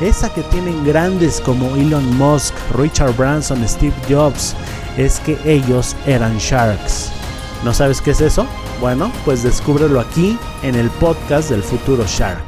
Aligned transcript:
esa 0.00 0.32
que 0.32 0.42
tienen 0.44 0.84
grandes 0.84 1.40
como 1.40 1.76
Elon 1.76 2.16
Musk, 2.16 2.54
Richard 2.74 3.14
Branson, 3.16 3.66
Steve 3.68 3.94
Jobs, 4.08 4.56
es 4.96 5.20
que 5.20 5.38
ellos 5.44 5.94
eran 6.06 6.38
sharks. 6.38 7.12
¿No 7.64 7.74
sabes 7.74 8.00
qué 8.00 8.12
es 8.12 8.20
eso? 8.22 8.46
Bueno, 8.80 9.12
pues 9.26 9.42
descúbrelo 9.42 10.00
aquí 10.00 10.38
en 10.62 10.74
el 10.74 10.88
podcast 10.90 11.50
del 11.50 11.62
futuro 11.62 12.04
Shark. 12.06 12.42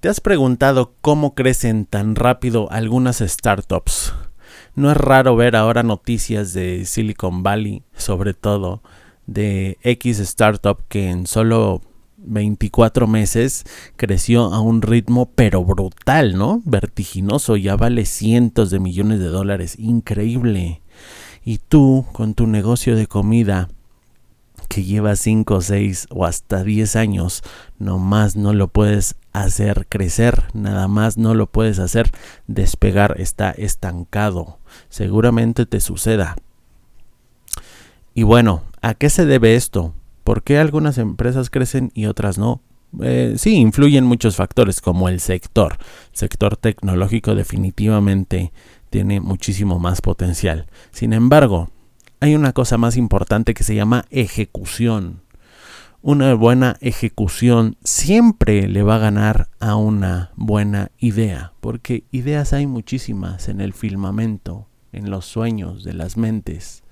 ¿Te 0.00 0.08
has 0.08 0.20
preguntado 0.20 0.94
cómo 1.00 1.34
crecen 1.34 1.86
tan 1.86 2.16
rápido 2.16 2.70
algunas 2.70 3.18
startups? 3.18 4.12
No 4.74 4.90
es 4.90 4.96
raro 4.96 5.36
ver 5.36 5.54
ahora 5.54 5.84
noticias 5.84 6.52
de 6.52 6.84
Silicon 6.84 7.44
Valley, 7.44 7.84
sobre 7.96 8.34
todo 8.34 8.82
de 9.26 9.78
X 9.82 10.18
startup 10.18 10.82
que 10.88 11.08
en 11.08 11.28
solo 11.28 11.80
24 12.24 13.06
meses 13.06 13.64
creció 13.96 14.52
a 14.52 14.60
un 14.60 14.82
ritmo 14.82 15.30
pero 15.34 15.64
brutal, 15.64 16.36
¿no? 16.36 16.62
Vertiginoso, 16.64 17.56
ya 17.56 17.76
vale 17.76 18.04
cientos 18.06 18.70
de 18.70 18.80
millones 18.80 19.20
de 19.20 19.28
dólares, 19.28 19.76
increíble. 19.78 20.80
Y 21.44 21.58
tú, 21.58 22.06
con 22.12 22.34
tu 22.34 22.46
negocio 22.46 22.96
de 22.96 23.06
comida, 23.06 23.68
que 24.68 24.82
lleva 24.82 25.14
5, 25.14 25.60
6 25.60 26.08
o 26.10 26.24
hasta 26.24 26.64
10 26.64 26.96
años, 26.96 27.42
nomás 27.78 28.36
no 28.36 28.52
lo 28.52 28.68
puedes 28.68 29.16
hacer 29.32 29.86
crecer, 29.88 30.44
nada 30.54 30.88
más 30.88 31.18
no 31.18 31.34
lo 31.34 31.46
puedes 31.46 31.78
hacer 31.78 32.10
despegar, 32.46 33.20
está 33.20 33.50
estancado. 33.50 34.58
Seguramente 34.88 35.66
te 35.66 35.80
suceda. 35.80 36.36
Y 38.14 38.22
bueno, 38.22 38.62
¿a 38.80 38.94
qué 38.94 39.10
se 39.10 39.26
debe 39.26 39.56
esto? 39.56 39.92
¿Por 40.24 40.42
qué 40.42 40.58
algunas 40.58 40.98
empresas 40.98 41.50
crecen 41.50 41.92
y 41.94 42.06
otras 42.06 42.38
no? 42.38 42.62
Eh, 43.02 43.34
sí, 43.36 43.56
influyen 43.56 44.04
muchos 44.04 44.36
factores 44.36 44.80
como 44.80 45.08
el 45.08 45.20
sector. 45.20 45.76
El 46.12 46.16
sector 46.16 46.56
tecnológico 46.56 47.34
definitivamente 47.34 48.52
tiene 48.90 49.20
muchísimo 49.20 49.78
más 49.78 50.00
potencial. 50.00 50.66
Sin 50.90 51.12
embargo, 51.12 51.70
hay 52.20 52.34
una 52.34 52.52
cosa 52.52 52.78
más 52.78 52.96
importante 52.96 53.52
que 53.52 53.64
se 53.64 53.74
llama 53.74 54.06
ejecución. 54.10 55.22
Una 56.00 56.34
buena 56.34 56.76
ejecución 56.80 57.76
siempre 57.82 58.68
le 58.68 58.82
va 58.82 58.96
a 58.96 59.00
ganar 59.00 59.48
a 59.58 59.76
una 59.76 60.32
buena 60.36 60.90
idea, 60.98 61.52
porque 61.60 62.04
ideas 62.12 62.52
hay 62.52 62.66
muchísimas 62.66 63.48
en 63.48 63.60
el 63.60 63.72
firmamento, 63.72 64.68
en 64.92 65.10
los 65.10 65.24
sueños 65.24 65.82
de 65.82 65.94
las 65.94 66.16
mentes. 66.16 66.82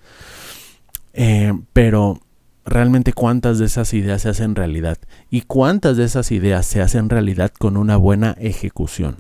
Eh, 1.12 1.52
pero 1.72 2.20
realmente 2.64 3.12
cuántas 3.12 3.58
de 3.58 3.66
esas 3.66 3.92
ideas 3.94 4.22
se 4.22 4.28
hacen 4.28 4.54
realidad 4.54 4.98
y 5.30 5.42
cuántas 5.42 5.96
de 5.96 6.04
esas 6.04 6.30
ideas 6.30 6.66
se 6.66 6.80
hacen 6.80 7.08
realidad 7.08 7.52
con 7.58 7.76
una 7.76 7.96
buena 7.96 8.36
ejecución. 8.40 9.16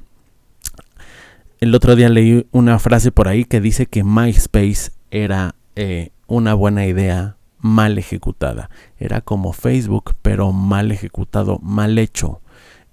El 1.60 1.74
otro 1.74 1.94
día 1.94 2.08
leí 2.08 2.46
una 2.50 2.78
frase 2.78 3.12
por 3.12 3.28
ahí 3.28 3.44
que 3.44 3.60
dice 3.60 3.86
que 3.86 4.02
MySpace 4.02 4.90
era 5.10 5.54
eh, 5.76 6.10
una 6.26 6.54
buena 6.54 6.86
idea 6.86 7.36
mal 7.58 7.98
ejecutada. 7.98 8.68
Era 8.98 9.20
como 9.20 9.52
Facebook, 9.52 10.14
pero 10.22 10.52
mal 10.52 10.90
ejecutado, 10.90 11.58
mal 11.62 11.98
hecho. 11.98 12.40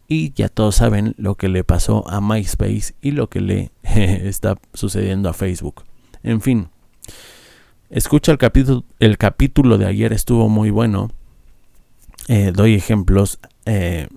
Y 0.08 0.34
ya 0.34 0.50
todos 0.50 0.76
saben 0.76 1.16
lo 1.18 1.36
que 1.36 1.50
le 1.50 1.64
pasó 1.64 2.08
a 2.08 2.22
MySpace 2.22 2.94
y 3.02 3.12
lo 3.12 3.28
que 3.28 3.42
le 3.42 3.72
está 3.84 4.56
sucediendo 4.74 5.30
a 5.30 5.34
Facebook. 5.34 5.84
En 6.24 6.42
fin, 6.42 6.70
Escucha 7.90 8.32
el 8.32 8.38
capítulo, 8.38 8.86
el 9.00 9.18
capítulo 9.18 9.80
de 9.80 9.88
ayer, 9.88 10.14
estuvo 10.14 10.48
muy 10.48 10.70
bueno. 10.70 11.10
Eh, 12.28 12.52
doy 12.54 12.76
ejemplos, 12.76 13.40
eh, 13.66 14.08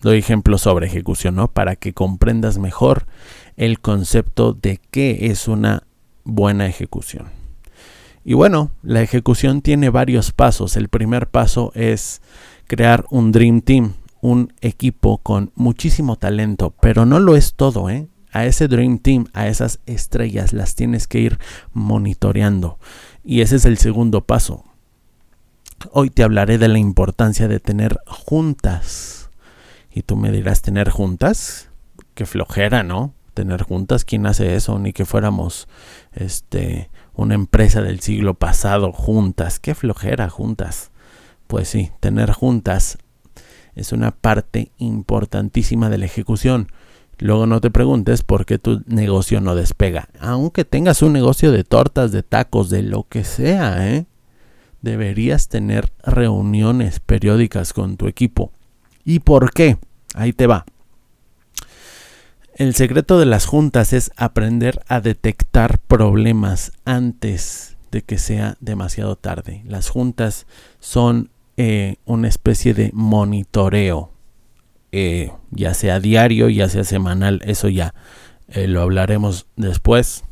doy 0.00 0.18
ejemplos 0.18 0.62
sobre 0.62 0.86
ejecución, 0.86 1.34
¿no? 1.34 1.48
Para 1.48 1.74
que 1.74 1.92
comprendas 1.92 2.58
mejor 2.58 3.06
el 3.56 3.80
concepto 3.80 4.52
de 4.52 4.78
qué 4.92 5.26
es 5.26 5.48
una 5.48 5.82
buena 6.22 6.68
ejecución. 6.68 7.26
Y 8.24 8.34
bueno, 8.34 8.70
la 8.84 9.02
ejecución 9.02 9.60
tiene 9.60 9.90
varios 9.90 10.30
pasos. 10.30 10.76
El 10.76 10.88
primer 10.88 11.26
paso 11.26 11.72
es 11.74 12.22
crear 12.68 13.06
un 13.10 13.32
Dream 13.32 13.62
Team, 13.62 13.94
un 14.20 14.52
equipo 14.60 15.18
con 15.18 15.50
muchísimo 15.56 16.14
talento, 16.14 16.74
pero 16.80 17.06
no 17.06 17.18
lo 17.18 17.34
es 17.34 17.54
todo, 17.54 17.90
¿eh? 17.90 18.06
A 18.32 18.44
ese 18.46 18.68
Dream 18.68 18.98
Team, 18.98 19.26
a 19.32 19.48
esas 19.48 19.80
estrellas, 19.86 20.52
las 20.52 20.74
tienes 20.74 21.06
que 21.06 21.20
ir 21.20 21.38
monitoreando. 21.72 22.78
Y 23.24 23.40
ese 23.40 23.56
es 23.56 23.64
el 23.64 23.78
segundo 23.78 24.22
paso. 24.22 24.64
Hoy 25.92 26.10
te 26.10 26.22
hablaré 26.22 26.58
de 26.58 26.68
la 26.68 26.78
importancia 26.78 27.48
de 27.48 27.60
tener 27.60 27.98
juntas. 28.06 29.30
Y 29.92 30.02
tú 30.02 30.16
me 30.16 30.30
dirás, 30.30 30.62
¿tener 30.62 30.90
juntas? 30.90 31.70
Qué 32.14 32.26
flojera, 32.26 32.82
¿no? 32.82 33.14
Tener 33.34 33.62
juntas, 33.62 34.04
¿quién 34.04 34.26
hace 34.26 34.54
eso? 34.56 34.78
Ni 34.78 34.92
que 34.92 35.04
fuéramos 35.04 35.68
este 36.12 36.90
una 37.14 37.34
empresa 37.34 37.82
del 37.82 38.00
siglo 38.00 38.34
pasado 38.34 38.92
juntas. 38.92 39.58
Qué 39.58 39.74
flojera 39.74 40.28
juntas. 40.28 40.90
Pues 41.46 41.68
sí, 41.68 41.90
tener 42.00 42.32
juntas 42.32 42.98
es 43.74 43.92
una 43.92 44.10
parte 44.10 44.72
importantísima 44.78 45.90
de 45.90 45.98
la 45.98 46.06
ejecución. 46.06 46.68
Luego 47.20 47.46
no 47.46 47.60
te 47.60 47.70
preguntes 47.70 48.22
por 48.22 48.46
qué 48.46 48.58
tu 48.58 48.82
negocio 48.86 49.42
no 49.42 49.54
despega. 49.54 50.08
Aunque 50.20 50.64
tengas 50.64 51.02
un 51.02 51.12
negocio 51.12 51.52
de 51.52 51.64
tortas, 51.64 52.12
de 52.12 52.22
tacos, 52.22 52.70
de 52.70 52.82
lo 52.82 53.06
que 53.08 53.24
sea, 53.24 53.88
¿eh? 53.94 54.06
deberías 54.80 55.48
tener 55.48 55.92
reuniones 56.02 56.98
periódicas 57.00 57.74
con 57.74 57.98
tu 57.98 58.08
equipo. 58.08 58.52
¿Y 59.04 59.20
por 59.20 59.52
qué? 59.52 59.76
Ahí 60.14 60.32
te 60.32 60.46
va. 60.46 60.64
El 62.54 62.74
secreto 62.74 63.18
de 63.18 63.26
las 63.26 63.44
juntas 63.44 63.92
es 63.92 64.10
aprender 64.16 64.82
a 64.88 65.00
detectar 65.00 65.78
problemas 65.78 66.72
antes 66.86 67.76
de 67.90 68.00
que 68.00 68.16
sea 68.16 68.56
demasiado 68.60 69.16
tarde. 69.16 69.62
Las 69.66 69.90
juntas 69.90 70.46
son 70.78 71.30
eh, 71.58 71.96
una 72.06 72.28
especie 72.28 72.72
de 72.72 72.90
monitoreo 72.94 74.12
eh, 74.92 75.32
ya 75.50 75.74
sea 75.74 76.00
diario, 76.00 76.48
ya 76.48 76.68
sea 76.68 76.84
semanal, 76.84 77.40
eso 77.44 77.68
ya 77.68 77.94
eh, 78.48 78.66
lo 78.66 78.82
hablaremos 78.82 79.46
después. 79.56 80.24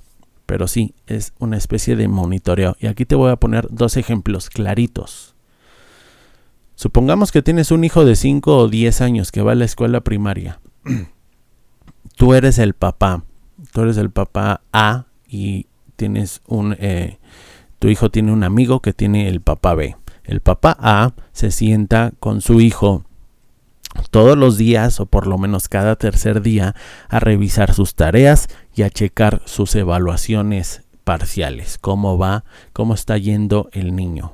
Pero 0.46 0.66
sí, 0.66 0.94
es 1.06 1.34
una 1.38 1.58
especie 1.58 1.94
de 1.94 2.08
monitoreo. 2.08 2.76
Y 2.80 2.86
aquí 2.86 3.04
te 3.04 3.14
voy 3.14 3.30
a 3.30 3.36
poner 3.36 3.68
dos 3.70 3.96
ejemplos 3.98 4.48
claritos. 4.48 5.34
Supongamos 6.74 7.32
que 7.32 7.42
tienes 7.42 7.70
un 7.70 7.84
hijo 7.84 8.04
de 8.04 8.16
5 8.16 8.56
o 8.56 8.68
10 8.68 9.00
años 9.02 9.30
que 9.30 9.42
va 9.42 9.52
a 9.52 9.56
la 9.56 9.64
escuela 9.66 10.00
primaria. 10.00 10.60
Tú 12.16 12.34
eres 12.34 12.58
el 12.58 12.72
papá. 12.74 13.24
Tú 13.72 13.82
eres 13.82 13.96
el 13.98 14.10
papá 14.10 14.62
A 14.72 15.06
y 15.28 15.66
tienes 15.96 16.40
un... 16.46 16.76
Eh, 16.78 17.18
tu 17.78 17.88
hijo 17.88 18.10
tiene 18.10 18.32
un 18.32 18.42
amigo 18.42 18.80
que 18.80 18.92
tiene 18.92 19.28
el 19.28 19.40
papá 19.40 19.74
B. 19.74 19.96
El 20.24 20.40
papá 20.40 20.76
A 20.80 21.12
se 21.32 21.50
sienta 21.50 22.12
con 22.18 22.40
su 22.40 22.60
hijo 22.60 23.04
todos 24.10 24.36
los 24.36 24.56
días 24.56 25.00
o 25.00 25.06
por 25.06 25.26
lo 25.26 25.38
menos 25.38 25.68
cada 25.68 25.96
tercer 25.96 26.42
día 26.42 26.74
a 27.08 27.20
revisar 27.20 27.74
sus 27.74 27.94
tareas 27.94 28.48
y 28.74 28.82
a 28.82 28.90
checar 28.90 29.42
sus 29.44 29.74
evaluaciones 29.74 30.84
parciales, 31.04 31.78
cómo 31.78 32.18
va, 32.18 32.44
cómo 32.72 32.94
está 32.94 33.16
yendo 33.16 33.68
el 33.72 33.96
niño. 33.96 34.32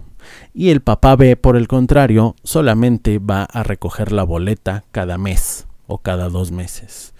Y 0.53 0.71
el 0.71 0.81
papá 0.81 1.17
B, 1.17 1.37
por 1.37 1.57
el 1.57 1.69
contrario, 1.69 2.35
solamente 2.43 3.19
va 3.19 3.45
a 3.45 3.63
recoger 3.63 4.11
la 4.11 4.25
boleta 4.25 4.85
cada 4.91 5.19
mes. 5.19 5.67
o 5.87 5.99
cada 5.99 6.31
dos 6.31 6.51
meses. 6.51 7.13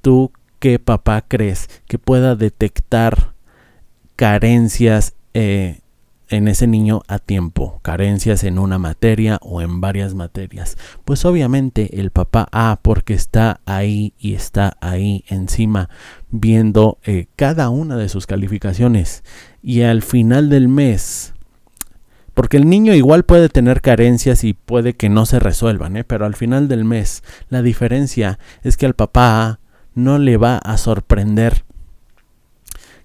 ¿Tú 0.00 0.30
qué 0.60 0.78
papá 0.78 1.24
crees 1.26 1.68
que 1.86 1.98
pueda 1.98 2.36
detectar 2.36 3.34
carencias 4.16 5.14
eh, 5.34 5.81
en 6.32 6.48
ese 6.48 6.66
niño 6.66 7.02
a 7.08 7.18
tiempo, 7.18 7.80
carencias 7.82 8.44
en 8.44 8.58
una 8.58 8.78
materia 8.78 9.38
o 9.42 9.60
en 9.60 9.80
varias 9.80 10.14
materias. 10.14 10.76
Pues 11.04 11.24
obviamente 11.24 12.00
el 12.00 12.10
papá 12.10 12.48
A, 12.52 12.80
porque 12.82 13.14
está 13.14 13.60
ahí 13.66 14.14
y 14.18 14.34
está 14.34 14.76
ahí 14.80 15.24
encima 15.28 15.90
viendo 16.30 16.98
eh, 17.04 17.26
cada 17.36 17.68
una 17.68 17.96
de 17.96 18.08
sus 18.08 18.26
calificaciones 18.26 19.22
y 19.62 19.82
al 19.82 20.02
final 20.02 20.48
del 20.48 20.68
mes, 20.68 21.34
porque 22.34 22.56
el 22.56 22.68
niño 22.68 22.94
igual 22.94 23.24
puede 23.24 23.48
tener 23.48 23.82
carencias 23.82 24.42
y 24.44 24.54
puede 24.54 24.94
que 24.94 25.10
no 25.10 25.26
se 25.26 25.38
resuelvan, 25.38 25.96
¿eh? 25.98 26.04
pero 26.04 26.24
al 26.24 26.34
final 26.34 26.66
del 26.68 26.84
mes 26.84 27.22
la 27.50 27.62
diferencia 27.62 28.38
es 28.62 28.76
que 28.76 28.86
al 28.86 28.94
papá 28.94 29.42
A 29.42 29.60
no 29.94 30.18
le 30.18 30.38
va 30.38 30.56
a 30.56 30.78
sorprender 30.78 31.64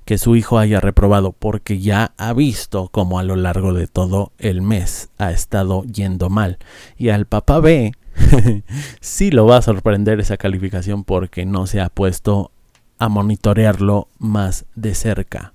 que 0.08 0.18
su 0.18 0.38
hijo 0.38 0.58
haya 0.58 0.80
reprobado 0.80 1.34
porque 1.34 1.80
ya 1.80 2.14
ha 2.16 2.32
visto 2.32 2.88
cómo 2.94 3.20
a 3.20 3.24
lo 3.24 3.36
largo 3.36 3.74
de 3.74 3.88
todo 3.88 4.32
el 4.38 4.62
mes 4.62 5.10
ha 5.18 5.32
estado 5.32 5.84
yendo 5.84 6.30
mal. 6.30 6.60
Y 6.98 7.10
al 7.10 7.26
papá 7.26 7.60
B 7.60 7.92
sí 9.02 9.32
lo 9.32 9.46
va 9.46 9.58
a 9.58 9.62
sorprender 9.62 10.22
esa 10.22 10.38
calificación 10.38 11.04
porque 11.04 11.46
no 11.46 11.68
se 11.68 11.82
ha 11.82 11.90
puesto 11.90 12.52
a 12.98 13.10
monitorearlo 13.10 14.08
más 14.18 14.66
de 14.76 14.96
cerca. 14.96 15.52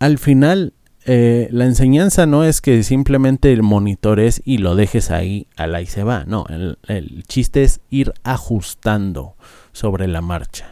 Al 0.00 0.18
final, 0.18 0.72
eh, 1.06 1.46
la 1.52 1.66
enseñanza 1.66 2.26
no 2.26 2.42
es 2.42 2.60
que 2.60 2.82
simplemente 2.82 3.52
el 3.52 3.62
monitores 3.62 4.42
y 4.44 4.58
lo 4.58 4.74
dejes 4.74 5.12
ahí, 5.12 5.46
al 5.56 5.76
ahí 5.76 5.86
se 5.86 6.02
va. 6.02 6.24
No, 6.24 6.46
el 6.48 7.22
chiste 7.28 7.62
es 7.62 7.80
ir 7.90 8.12
ajustando 8.24 9.36
sobre 9.70 10.08
la 10.08 10.20
marcha 10.20 10.71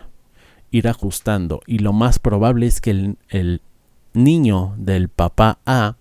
ir 0.70 0.88
ajustando 0.88 1.61
y 1.67 1.78
lo 1.78 1.93
más 1.93 2.19
probable 2.19 2.67
es 2.67 2.81
que 2.81 3.17
el, 3.28 3.62
niño 4.12 4.75
del 4.76 5.08
papá 5.08 5.61
A 5.67 5.94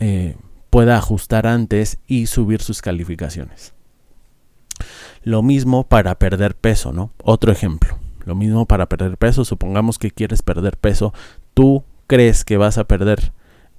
eh, 0.00 0.36
pueda 0.70 0.96
ajustar 0.96 1.46
antes 1.46 1.98
y 2.06 2.26
subir 2.26 2.62
sus 2.62 2.80
calificaciones. 2.80 3.74
Lo 5.22 5.42
mismo 5.42 5.84
para 5.84 6.18
perder 6.18 6.56
peso, 6.56 6.92
¿no? 6.92 7.12
Otro 7.22 7.52
ejemplo. 7.52 7.98
Lo 8.24 8.34
mismo 8.34 8.66
para 8.66 8.88
perder 8.88 9.18
peso. 9.18 9.44
Supongamos 9.44 9.98
que 9.98 10.10
quieres 10.10 10.40
perder 10.40 10.78
peso. 10.78 11.12
Tú 11.52 11.84
crees 12.06 12.44
que 12.44 12.56
vas 12.56 12.78
a 12.78 12.84
perder 12.84 13.32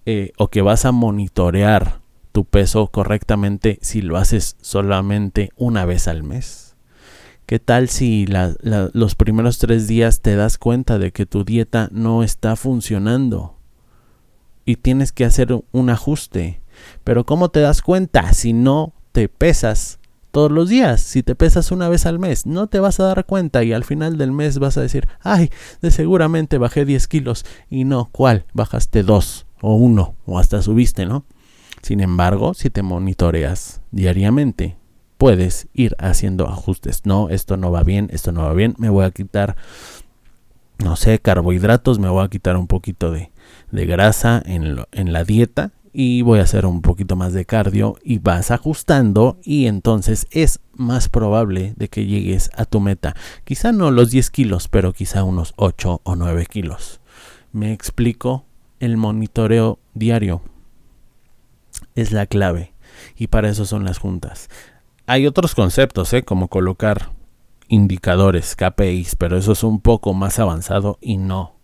eh, 0.05 0.31
o 0.37 0.49
que 0.49 0.61
vas 0.61 0.85
a 0.85 0.91
monitorear 0.91 2.01
tu 2.31 2.45
peso 2.45 2.87
correctamente 2.87 3.79
si 3.81 4.01
lo 4.01 4.17
haces 4.17 4.57
solamente 4.61 5.51
una 5.55 5.85
vez 5.85 6.07
al 6.07 6.23
mes. 6.23 6.72
¿Qué 7.45 7.59
tal 7.59 7.89
si 7.89 8.25
los 8.25 9.15
primeros 9.15 9.57
tres 9.57 9.87
días 9.87 10.21
te 10.21 10.35
das 10.35 10.57
cuenta 10.57 10.97
de 10.97 11.11
que 11.11 11.25
tu 11.25 11.43
dieta 11.43 11.89
no 11.91 12.23
está 12.23 12.55
funcionando? 12.55 13.57
Y 14.65 14.77
tienes 14.77 15.11
que 15.11 15.25
hacer 15.25 15.53
un 15.71 15.89
ajuste. 15.89 16.61
Pero 17.03 17.25
¿cómo 17.25 17.49
te 17.49 17.59
das 17.59 17.81
cuenta 17.81 18.31
si 18.33 18.53
no 18.53 18.93
te 19.11 19.27
pesas 19.27 19.99
todos 20.31 20.51
los 20.51 20.69
días? 20.69 21.01
Si 21.01 21.21
te 21.21 21.35
pesas 21.35 21.71
una 21.71 21.89
vez 21.89 22.05
al 22.05 22.17
mes, 22.17 22.45
no 22.45 22.67
te 22.67 22.79
vas 22.79 23.01
a 23.01 23.03
dar 23.03 23.25
cuenta 23.25 23.63
y 23.63 23.73
al 23.73 23.83
final 23.83 24.17
del 24.17 24.31
mes 24.31 24.57
vas 24.57 24.77
a 24.77 24.81
decir, 24.81 25.07
ay, 25.21 25.49
de 25.81 25.91
seguramente 25.91 26.57
bajé 26.57 26.85
10 26.85 27.07
kilos. 27.09 27.45
Y 27.69 27.83
no, 27.83 28.09
¿cuál? 28.13 28.45
Bajaste 28.53 29.03
dos 29.03 29.45
o 29.61 29.75
uno 29.75 30.15
o 30.25 30.39
hasta 30.39 30.61
subiste, 30.61 31.05
¿no? 31.05 31.25
Sin 31.81 31.99
embargo, 31.99 32.53
si 32.53 32.69
te 32.69 32.83
monitoreas 32.83 33.81
diariamente, 33.91 34.77
puedes 35.17 35.67
ir 35.73 35.95
haciendo 35.99 36.47
ajustes. 36.47 37.05
No, 37.05 37.29
esto 37.29 37.57
no 37.57 37.71
va 37.71 37.83
bien, 37.83 38.09
esto 38.11 38.31
no 38.31 38.43
va 38.43 38.53
bien, 38.53 38.75
me 38.77 38.89
voy 38.89 39.05
a 39.05 39.11
quitar, 39.11 39.55
no 40.79 40.95
sé, 40.95 41.19
carbohidratos, 41.19 41.99
me 41.99 42.09
voy 42.09 42.23
a 42.23 42.29
quitar 42.29 42.57
un 42.57 42.67
poquito 42.67 43.11
de, 43.11 43.31
grasa 43.71 44.41
en, 44.45 44.77
en 44.91 45.13
la 45.13 45.23
dieta 45.23 45.71
y 45.93 46.23
voy 46.23 46.39
a 46.39 46.43
hacer 46.43 46.65
un 46.65 46.81
poquito 46.81 47.15
más 47.15 47.33
de 47.33 47.45
cardio 47.45 47.97
y 48.03 48.17
vas 48.17 48.49
ajustando 48.49 49.37
y 49.43 49.67
entonces 49.67 50.27
es 50.31 50.59
más 50.75 51.07
probable 51.07 51.73
de 51.77 51.87
que 51.87 52.05
llegues 52.05 52.49
a 52.55 52.65
tu 52.65 52.79
meta. 52.79 53.15
Quizá 53.43 53.71
no 53.71 53.91
los 53.91 54.09
10 54.09 54.31
kilos, 54.31 54.67
pero 54.67 54.91
quizá 54.91 55.23
unos 55.23 55.53
8 55.55 56.01
o 56.03 56.15
9 56.15 56.47
kilos. 56.47 56.99
Me 57.51 57.71
explico, 57.71 58.45
el 58.79 58.97
monitoreo 58.97 59.79
diario 59.93 60.41
es 61.95 62.11
la 62.11 62.25
clave 62.25 62.73
y 63.15 63.27
para 63.27 63.49
eso 63.49 63.65
son 63.65 63.85
las 63.85 63.99
juntas. 63.99 64.49
Hay 65.05 65.27
otros 65.27 65.53
conceptos, 65.53 66.13
¿eh? 66.13 66.23
como 66.23 66.47
colocar 66.47 67.09
indicadores, 67.67 68.55
KPIs, 68.55 69.17
pero 69.17 69.37
eso 69.37 69.51
es 69.51 69.63
un 69.63 69.81
poco 69.81 70.13
más 70.13 70.39
avanzado 70.39 70.97
y 71.01 71.17
no 71.17 71.55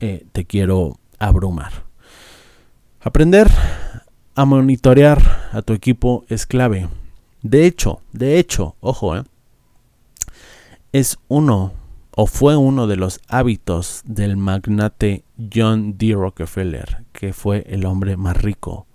eh, 0.00 0.26
te 0.32 0.46
quiero 0.46 0.98
abrumar. 1.18 1.84
Aprender 3.00 3.50
a 4.34 4.44
monitorear 4.46 5.50
a 5.52 5.60
tu 5.60 5.74
equipo 5.74 6.24
es 6.28 6.46
clave. 6.46 6.88
De 7.42 7.66
hecho, 7.66 8.00
de 8.12 8.38
hecho, 8.38 8.76
ojo, 8.80 9.16
¿eh? 9.16 9.24
es 10.92 11.18
uno 11.28 11.72
o 12.16 12.26
fue 12.26 12.56
uno 12.56 12.86
de 12.86 12.96
los 12.96 13.20
hábitos 13.28 14.02
del 14.06 14.36
magnate 14.36 15.24
John 15.54 15.98
D. 15.98 16.14
Rockefeller, 16.14 17.04
que 17.12 17.32
fue 17.34 17.64
el 17.68 17.84
hombre 17.84 18.16
más 18.16 18.42
rico 18.42 18.86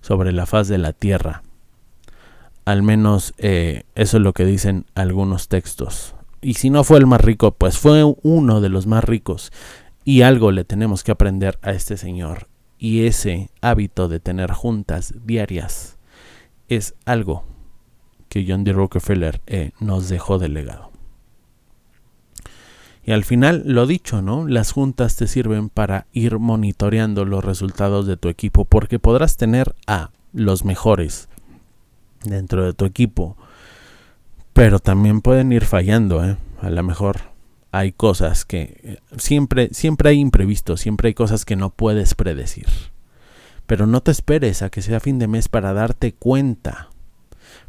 sobre 0.00 0.32
la 0.32 0.44
faz 0.44 0.68
de 0.68 0.78
la 0.78 0.92
tierra. 0.92 1.42
Al 2.68 2.82
menos 2.82 3.32
eh, 3.38 3.84
eso 3.94 4.18
es 4.18 4.22
lo 4.22 4.34
que 4.34 4.44
dicen 4.44 4.84
algunos 4.94 5.48
textos. 5.48 6.14
Y 6.42 6.52
si 6.52 6.68
no 6.68 6.84
fue 6.84 6.98
el 6.98 7.06
más 7.06 7.22
rico, 7.22 7.52
pues 7.52 7.78
fue 7.78 8.04
uno 8.22 8.60
de 8.60 8.68
los 8.68 8.86
más 8.86 9.04
ricos. 9.04 9.52
Y 10.04 10.20
algo 10.20 10.52
le 10.52 10.66
tenemos 10.66 11.02
que 11.02 11.10
aprender 11.10 11.58
a 11.62 11.70
este 11.70 11.96
señor. 11.96 12.46
Y 12.78 13.06
ese 13.06 13.48
hábito 13.62 14.08
de 14.08 14.20
tener 14.20 14.52
juntas 14.52 15.14
diarias 15.24 15.96
es 16.68 16.94
algo 17.06 17.46
que 18.28 18.44
John 18.46 18.64
D. 18.64 18.74
Rockefeller 18.74 19.40
eh, 19.46 19.70
nos 19.80 20.10
dejó 20.10 20.38
de 20.38 20.50
legado. 20.50 20.90
Y 23.02 23.12
al 23.12 23.24
final, 23.24 23.62
lo 23.64 23.86
dicho, 23.86 24.20
¿no? 24.20 24.46
Las 24.46 24.72
juntas 24.72 25.16
te 25.16 25.26
sirven 25.26 25.70
para 25.70 26.06
ir 26.12 26.38
monitoreando 26.38 27.24
los 27.24 27.42
resultados 27.42 28.06
de 28.06 28.18
tu 28.18 28.28
equipo 28.28 28.66
porque 28.66 28.98
podrás 28.98 29.38
tener 29.38 29.74
a 29.86 30.10
los 30.34 30.66
mejores 30.66 31.30
dentro 32.24 32.64
de 32.64 32.74
tu 32.74 32.84
equipo. 32.84 33.36
Pero 34.52 34.80
también 34.80 35.20
pueden 35.20 35.52
ir 35.52 35.64
fallando, 35.64 36.24
¿eh? 36.24 36.36
A 36.60 36.70
lo 36.70 36.82
mejor 36.82 37.20
hay 37.70 37.92
cosas 37.92 38.44
que 38.44 38.80
eh, 38.82 38.98
siempre 39.16 39.68
siempre 39.72 40.10
hay 40.10 40.18
imprevistos, 40.18 40.80
siempre 40.80 41.08
hay 41.08 41.14
cosas 41.14 41.44
que 41.44 41.56
no 41.56 41.70
puedes 41.70 42.14
predecir. 42.14 42.66
Pero 43.66 43.86
no 43.86 44.00
te 44.02 44.10
esperes 44.10 44.62
a 44.62 44.70
que 44.70 44.82
sea 44.82 45.00
fin 45.00 45.18
de 45.18 45.28
mes 45.28 45.48
para 45.48 45.72
darte 45.74 46.12
cuenta, 46.12 46.88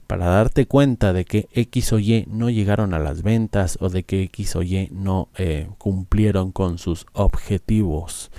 para 0.07 0.27
darte 0.27 0.65
cuenta 0.65 1.11
de 1.13 1.25
que 1.25 1.49
X 1.53 1.93
o 1.93 1.99
Y 1.99 2.25
no 2.27 2.49
llegaron 2.49 2.93
a 2.93 2.99
las 2.99 3.21
ventas 3.21 3.77
o 3.81 3.89
de 3.89 4.03
que 4.03 4.23
X 4.23 4.55
o 4.55 4.63
Y 4.63 4.89
no 4.91 5.27
eh, 5.37 5.69
cumplieron 5.77 6.51
con 6.51 6.77
sus 6.77 7.05
objetivos. 7.13 8.31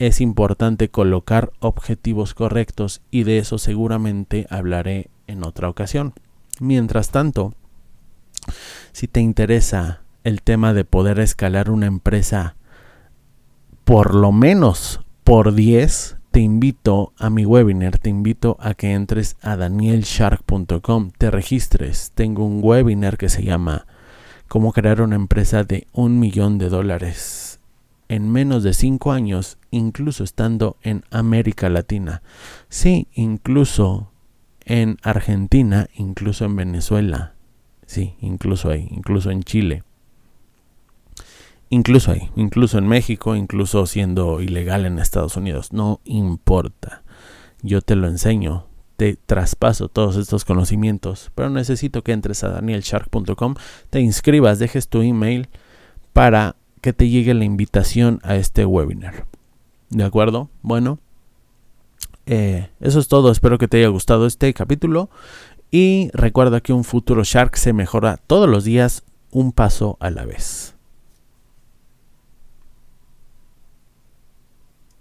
Es 0.00 0.20
importante 0.20 0.90
colocar 0.90 1.52
objetivos 1.60 2.34
correctos 2.34 3.00
y 3.12 3.22
de 3.22 3.38
eso 3.38 3.58
seguramente 3.58 4.48
hablaré 4.50 5.08
en 5.26 5.44
otra 5.44 5.68
ocasión. 5.68 6.14
Mientras 6.60 7.10
tanto, 7.10 7.54
si 8.92 9.08
te 9.08 9.20
interesa 9.20 10.02
el 10.22 10.42
tema 10.42 10.72
de 10.72 10.84
poder 10.84 11.18
escalar 11.20 11.70
una 11.70 11.86
empresa 11.86 12.56
por 13.84 14.14
lo 14.14 14.32
menos 14.32 15.00
por 15.24 15.54
10, 15.54 16.16
te 16.30 16.40
invito 16.40 17.12
a 17.18 17.30
mi 17.30 17.46
webinar, 17.46 17.98
te 17.98 18.10
invito 18.10 18.56
a 18.60 18.74
que 18.74 18.92
entres 18.92 19.36
a 19.40 19.56
danielshark.com, 19.56 21.10
te 21.16 21.30
registres. 21.30 22.12
Tengo 22.14 22.44
un 22.44 22.60
webinar 22.62 23.18
que 23.18 23.28
se 23.28 23.44
llama 23.44 23.86
Cómo 24.48 24.72
crear 24.72 25.00
una 25.00 25.16
empresa 25.16 25.64
de 25.64 25.86
un 25.92 26.18
millón 26.18 26.58
de 26.58 26.68
dólares 26.68 27.60
en 28.08 28.30
menos 28.30 28.62
de 28.62 28.74
5 28.74 29.12
años, 29.12 29.58
incluso 29.70 30.24
estando 30.24 30.76
en 30.82 31.04
América 31.10 31.68
Latina. 31.68 32.22
Sí, 32.68 33.08
incluso 33.14 34.10
en 34.64 34.98
Argentina, 35.02 35.88
incluso 35.94 36.44
en 36.44 36.56
Venezuela, 36.56 37.34
sí, 37.86 38.14
incluso 38.20 38.70
ahí, 38.70 38.88
incluso 38.90 39.30
en 39.30 39.42
Chile, 39.42 39.82
incluso 41.68 42.12
ahí, 42.12 42.30
incluso 42.36 42.78
en 42.78 42.88
México, 42.88 43.36
incluso 43.36 43.86
siendo 43.86 44.40
ilegal 44.40 44.86
en 44.86 44.98
Estados 44.98 45.36
Unidos, 45.36 45.72
no 45.72 46.00
importa. 46.04 47.02
Yo 47.62 47.80
te 47.80 47.96
lo 47.96 48.08
enseño, 48.08 48.66
te 48.96 49.16
traspaso 49.16 49.88
todos 49.88 50.16
estos 50.16 50.44
conocimientos, 50.44 51.30
pero 51.34 51.50
necesito 51.50 52.02
que 52.02 52.12
entres 52.12 52.44
a 52.44 52.50
danielshark.com, 52.50 53.54
te 53.90 54.00
inscribas, 54.00 54.58
dejes 54.58 54.88
tu 54.88 55.02
email 55.02 55.48
para 56.12 56.56
que 56.80 56.92
te 56.92 57.08
llegue 57.08 57.34
la 57.34 57.44
invitación 57.44 58.20
a 58.22 58.36
este 58.36 58.66
webinar. 58.66 59.26
¿De 59.90 60.04
acuerdo? 60.04 60.50
Bueno, 60.62 60.98
eh, 62.26 62.70
eso 62.80 63.00
es 63.00 63.08
todo. 63.08 63.30
Espero 63.30 63.58
que 63.58 63.68
te 63.68 63.78
haya 63.78 63.88
gustado 63.88 64.26
este 64.26 64.52
capítulo. 64.54 65.10
Y 65.70 66.10
recuerda 66.12 66.60
que 66.60 66.72
un 66.72 66.84
futuro 66.84 67.24
Shark 67.24 67.56
se 67.56 67.72
mejora 67.72 68.18
todos 68.26 68.48
los 68.48 68.64
días 68.64 69.02
un 69.30 69.52
paso 69.52 69.96
a 70.00 70.10
la 70.10 70.24
vez. 70.24 70.73